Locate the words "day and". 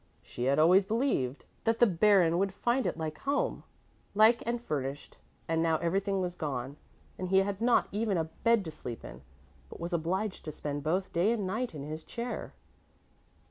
11.13-11.45